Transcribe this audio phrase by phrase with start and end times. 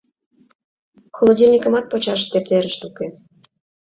[1.15, 3.07] Холодильникымат почаш тептерышт уке.